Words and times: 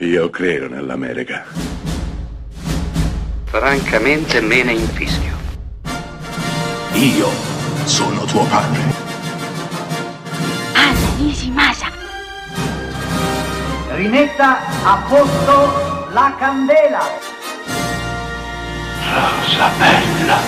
Io 0.00 0.28
credo 0.28 0.68
nell'America. 0.68 1.46
Francamente 3.44 4.42
me 4.42 4.62
ne 4.62 4.72
infischio. 4.72 5.34
Io 6.92 7.28
sono 7.86 8.26
tuo 8.26 8.44
padre. 8.44 8.82
Anna 10.74 11.16
Nishimasa. 11.16 11.86
Rimetta 13.94 14.58
a 14.84 15.02
posto 15.08 16.12
la 16.12 16.34
candela. 16.38 17.00
Rosa 19.14 19.70
bella. 19.78 20.38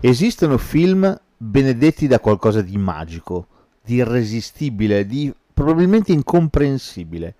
Esistono 0.00 0.58
film 0.58 1.16
benedetti 1.36 2.08
da 2.08 2.18
qualcosa 2.18 2.60
di 2.60 2.76
magico, 2.76 3.46
di 3.84 3.94
irresistibile, 3.94 5.06
di 5.06 5.32
probabilmente 5.54 6.10
incomprensibile. 6.10 7.36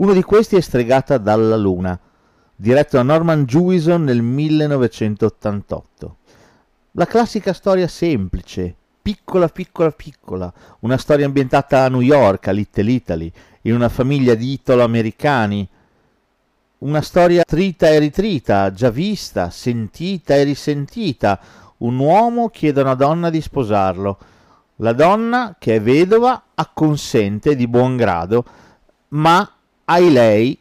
Uno 0.00 0.14
di 0.14 0.22
questi 0.22 0.56
è 0.56 0.60
Stregata 0.62 1.18
dalla 1.18 1.58
Luna, 1.58 1.98
diretto 2.56 2.96
da 2.96 3.02
Norman 3.02 3.44
Jewison 3.44 4.02
nel 4.02 4.22
1988. 4.22 6.16
La 6.92 7.04
classica 7.04 7.52
storia 7.52 7.86
semplice, 7.86 8.74
piccola 9.02 9.48
piccola 9.48 9.90
piccola, 9.90 10.50
una 10.80 10.96
storia 10.96 11.26
ambientata 11.26 11.84
a 11.84 11.88
New 11.88 12.00
York, 12.00 12.48
a 12.48 12.52
Little 12.52 12.90
Italy, 12.90 13.30
in 13.62 13.74
una 13.74 13.90
famiglia 13.90 14.34
di 14.34 14.52
italo-americani, 14.52 15.68
una 16.78 17.02
storia 17.02 17.42
trita 17.44 17.90
e 17.90 17.98
ritrita, 17.98 18.72
già 18.72 18.88
vista, 18.88 19.50
sentita 19.50 20.34
e 20.34 20.44
risentita. 20.44 21.38
Un 21.76 21.98
uomo 21.98 22.48
chiede 22.48 22.80
a 22.80 22.84
una 22.84 22.94
donna 22.94 23.28
di 23.28 23.42
sposarlo. 23.42 24.18
La 24.76 24.94
donna, 24.94 25.56
che 25.58 25.74
è 25.74 25.82
vedova, 25.82 26.44
acconsente 26.54 27.54
di 27.54 27.68
buon 27.68 27.98
grado, 27.98 28.44
ma 29.08 29.46
ai 29.90 30.10
lei, 30.10 30.56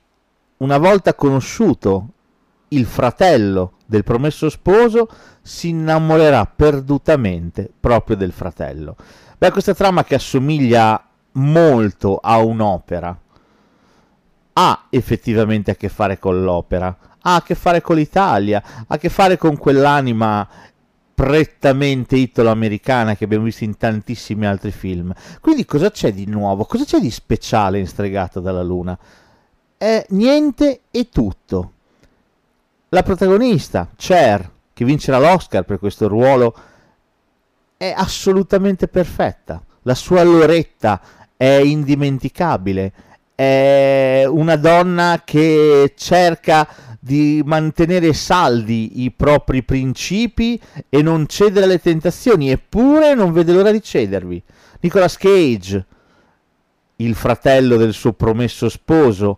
una 0.57 0.77
volta 0.77 1.13
conosciuto 1.13 2.07
il 2.69 2.85
fratello 2.85 3.73
del 3.85 4.03
promesso 4.03 4.49
sposo, 4.49 5.07
si 5.41 5.69
innamorerà 5.69 6.45
perdutamente 6.45 7.71
proprio 7.79 8.15
del 8.15 8.31
fratello. 8.31 8.95
Beh, 9.37 9.51
questa 9.51 9.75
trama 9.75 10.03
che 10.03 10.15
assomiglia 10.15 11.03
molto 11.33 12.17
a 12.17 12.37
un'opera 12.39 13.17
ha 14.53 14.85
effettivamente 14.89 15.71
a 15.71 15.75
che 15.75 15.89
fare 15.89 16.17
con 16.17 16.43
l'opera, 16.43 16.97
ha 17.21 17.35
a 17.35 17.41
che 17.43 17.55
fare 17.55 17.81
con 17.81 17.95
l'Italia, 17.95 18.61
ha 18.79 18.85
a 18.87 18.97
che 18.97 19.09
fare 19.09 19.37
con 19.37 19.57
quell'anima 19.57 20.47
prettamente 21.19 22.15
italo-americana 22.15 23.13
che 23.17 23.25
abbiamo 23.25 23.43
visto 23.43 23.65
in 23.65 23.75
tantissimi 23.75 24.45
altri 24.45 24.71
film. 24.71 25.13
Quindi 25.41 25.65
cosa 25.65 25.91
c'è 25.91 26.13
di 26.13 26.25
nuovo? 26.25 26.63
Cosa 26.63 26.85
c'è 26.85 26.99
di 26.99 27.11
speciale 27.11 27.77
in 27.77 27.87
Stregata 27.87 28.39
dalla 28.39 28.63
Luna? 28.63 28.97
È 29.75 30.05
niente 30.11 30.83
e 30.89 31.09
tutto. 31.09 31.73
La 32.87 33.03
protagonista, 33.03 33.89
Cher, 33.97 34.49
che 34.71 34.85
vincerà 34.85 35.19
l'Oscar 35.19 35.65
per 35.65 35.77
questo 35.77 36.07
ruolo, 36.07 36.55
è 37.75 37.93
assolutamente 37.93 38.87
perfetta. 38.87 39.61
La 39.81 39.95
sua 39.95 40.23
Loretta 40.23 41.01
è 41.35 41.59
indimenticabile 41.61 42.93
è 43.39 44.25
una 44.27 44.57
donna 44.57 45.21
che 45.23 45.93
cerca 45.95 46.67
di 46.99 47.41
mantenere 47.45 48.13
saldi 48.13 49.03
i 49.03 49.11
propri 49.11 49.63
principi 49.63 50.59
e 50.89 51.01
non 51.01 51.27
cedere 51.27 51.65
alle 51.65 51.79
tentazioni, 51.79 52.51
eppure 52.51 53.13
non 53.13 53.31
vede 53.31 53.53
l'ora 53.53 53.71
di 53.71 53.81
cedervi. 53.81 54.41
Nicolas 54.81 55.17
Cage, 55.17 55.85
il 56.97 57.15
fratello 57.15 57.77
del 57.77 57.93
suo 57.93 58.13
promesso 58.13 58.69
sposo, 58.69 59.37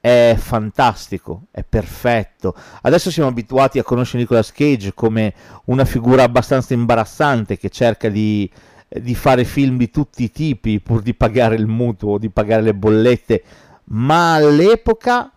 è 0.00 0.34
fantastico, 0.38 1.42
è 1.50 1.62
perfetto. 1.62 2.54
Adesso 2.82 3.10
siamo 3.10 3.28
abituati 3.28 3.78
a 3.78 3.82
conoscere 3.82 4.22
Nicolas 4.22 4.52
Cage 4.52 4.94
come 4.94 5.34
una 5.66 5.84
figura 5.84 6.22
abbastanza 6.22 6.72
imbarazzante 6.72 7.58
che 7.58 7.68
cerca 7.68 8.08
di 8.08 8.50
di 8.92 9.14
fare 9.14 9.44
film 9.44 9.76
di 9.76 9.88
tutti 9.88 10.24
i 10.24 10.32
tipi 10.32 10.80
pur 10.80 11.00
di 11.00 11.14
pagare 11.14 11.54
il 11.54 11.66
mutuo, 11.66 12.18
di 12.18 12.28
pagare 12.28 12.62
le 12.62 12.74
bollette, 12.74 13.42
ma 13.84 14.34
all'epoca 14.34 15.30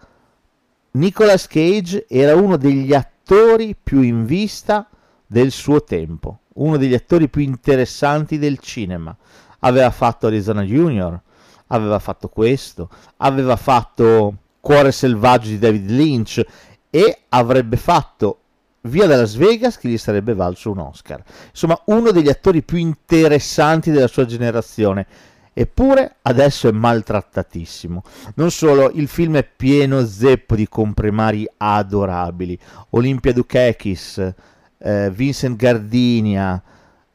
Nicolas 0.95 1.47
Cage 1.47 2.05
era 2.07 2.35
uno 2.35 2.55
degli 2.55 2.93
attori 2.93 3.75
più 3.81 4.01
in 4.01 4.25
vista 4.25 4.87
del 5.25 5.49
suo 5.49 5.83
tempo, 5.83 6.41
uno 6.55 6.77
degli 6.77 6.93
attori 6.93 7.29
più 7.29 7.41
interessanti 7.41 8.37
del 8.37 8.59
cinema. 8.59 9.15
Aveva 9.59 9.89
fatto 9.89 10.27
Arizona 10.27 10.61
Junior, 10.61 11.19
aveva 11.67 11.97
fatto 11.97 12.27
questo, 12.27 12.89
aveva 13.17 13.55
fatto 13.55 14.35
Cuore 14.59 14.91
selvaggio 14.91 15.47
di 15.47 15.57
David 15.57 15.89
Lynch 15.89 16.45
e 16.91 17.21
avrebbe 17.29 17.77
fatto 17.77 18.39
via 18.81 19.07
da 19.07 19.15
Las 19.15 19.35
Vegas 19.35 19.79
che 19.79 19.89
gli 19.89 19.97
sarebbe 19.97 20.35
valso 20.35 20.69
un 20.69 20.77
Oscar. 20.77 21.23
Insomma, 21.49 21.81
uno 21.85 22.11
degli 22.11 22.29
attori 22.29 22.61
più 22.61 22.77
interessanti 22.77 23.89
della 23.89 24.07
sua 24.07 24.25
generazione. 24.25 25.07
Eppure 25.53 26.15
adesso 26.23 26.67
è 26.67 26.71
maltrattatissimo. 26.71 28.03
Non 28.35 28.49
solo, 28.49 28.89
il 28.91 29.07
film 29.07 29.37
è 29.37 29.43
pieno 29.43 30.05
zeppo 30.05 30.55
di 30.55 30.67
comprimari 30.67 31.47
adorabili. 31.57 32.57
Olimpia 32.91 33.33
Dukakis, 33.33 34.33
eh, 34.79 35.11
Vincent 35.11 35.55
Gardinia, 35.55 36.61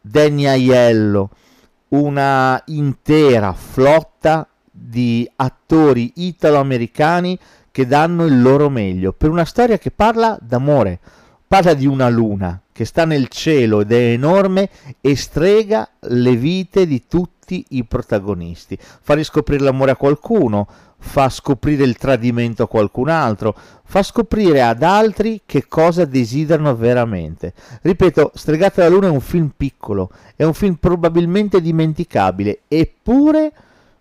Danny 0.00 0.47
Aiello, 0.47 1.31
una 1.88 2.62
intera 2.66 3.53
flotta 3.53 4.49
di 4.70 5.28
attori 5.37 6.12
italo-americani 6.16 7.38
che 7.70 7.87
danno 7.87 8.25
il 8.25 8.41
loro 8.41 8.69
meglio 8.69 9.12
per 9.12 9.31
una 9.31 9.44
storia 9.44 9.78
che 9.78 9.91
parla 9.91 10.38
d'amore 10.41 11.00
parla 11.47 11.75
di 11.75 11.87
una 11.87 12.09
luna 12.09 12.60
che 12.70 12.84
sta 12.84 13.05
nel 13.05 13.28
cielo 13.28 13.81
ed 13.81 13.93
è 13.93 14.12
enorme 14.12 14.69
e 15.00 15.16
strega 15.16 15.88
le 16.00 16.37
vite 16.37 16.87
di 16.87 17.06
tutti 17.09 17.38
i 17.70 17.84
protagonisti. 17.84 18.78
Fa 18.78 19.14
riscoprire 19.14 19.62
l'amore 19.62 19.92
a 19.92 19.97
qualcuno, 19.97 20.66
fa 20.98 21.28
scoprire 21.28 21.84
il 21.84 21.97
tradimento 21.97 22.62
a 22.62 22.69
qualcun 22.69 23.09
altro, 23.09 23.54
fa 23.84 24.03
scoprire 24.03 24.62
ad 24.62 24.82
altri 24.82 25.42
che 25.47 25.66
cosa 25.69 26.04
desiderano 26.04 26.75
veramente. 26.75 27.53
Ripeto, 27.82 28.32
Stregata 28.34 28.82
la 28.82 28.88
Luna 28.88 29.06
è 29.06 29.10
un 29.10 29.20
film 29.20 29.53
piccolo, 29.56 30.10
è 30.37 30.44
un 30.44 30.54
film 30.54 30.75
probabilmente 30.75 31.60
dimenticabile, 31.60 32.60
eppure 32.69 33.53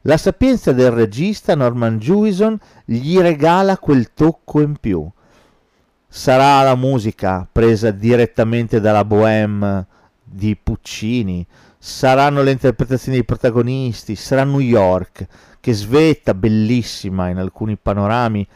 la 0.01 0.17
sapienza 0.17 0.71
del 0.71 0.91
regista 0.91 1.55
Norman 1.55 1.97
Jewison 1.99 2.57
gli 2.85 3.19
regala 3.19 3.77
quel 3.77 4.13
tocco 4.13 4.61
in 4.61 4.77
più 4.79 5.09
sarà 6.07 6.63
la 6.63 6.75
musica 6.75 7.47
presa 7.49 7.91
direttamente 7.91 8.79
dalla 8.79 9.05
bohème 9.05 9.85
di 10.23 10.55
Puccini, 10.55 11.45
saranno 11.77 12.41
le 12.41 12.51
interpretazioni 12.51 13.17
dei 13.17 13.25
protagonisti, 13.25 14.15
sarà 14.15 14.43
New 14.43 14.59
York 14.59 15.25
che 15.59 15.73
svetta 15.73 16.33
bellissima 16.33 17.29
in 17.29 17.37
alcuni 17.37 17.77
panorami 17.77 18.47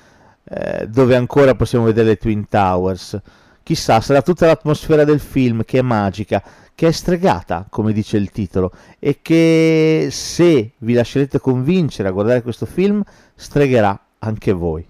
eh, 0.44 0.88
dove 0.88 1.16
ancora 1.16 1.56
possiamo 1.56 1.86
vedere 1.86 2.10
le 2.10 2.18
Twin 2.18 2.48
Towers. 2.48 3.20
Chissà, 3.64 4.02
sarà 4.02 4.22
tutta 4.22 4.48
l'atmosfera 4.48 5.04
del 5.04 5.20
film 5.20 5.64
che 5.64 5.80
è 5.80 5.82
magica, 5.82 6.44
che 6.74 6.88
è 6.88 6.92
stregata, 6.92 7.68
come 7.70 7.94
dice 7.94 8.18
il 8.18 8.32
titolo, 8.32 8.72
e 9.00 9.20
che 9.22 10.08
se 10.10 10.72
vi 10.80 10.94
lascerete 10.94 11.40
convincere 11.40 12.10
a 12.10 12.12
guardare 12.12 12.42
questo 12.42 12.66
film, 12.66 13.04
stregherà 13.36 13.98
anche 14.20 14.52
voi. 14.52 14.86